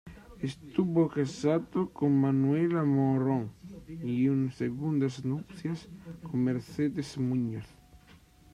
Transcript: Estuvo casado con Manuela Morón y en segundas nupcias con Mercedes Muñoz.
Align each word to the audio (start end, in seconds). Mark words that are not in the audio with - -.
Estuvo 0.39 1.09
casado 1.09 1.91
con 1.93 2.19
Manuela 2.19 2.83
Morón 2.83 3.51
y 4.03 4.25
en 4.25 4.51
segundas 4.51 5.23
nupcias 5.23 5.89
con 6.23 6.43
Mercedes 6.43 7.19
Muñoz. 7.19 7.67